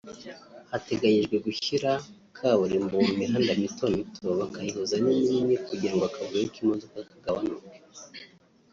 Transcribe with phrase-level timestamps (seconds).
[0.71, 1.91] Hateganyijwe gushyira
[2.37, 7.75] kaburimbo mu mihanda mito mito bakayihuza n’iminini kugira ngo akavuyo k’imodoka kagabanuke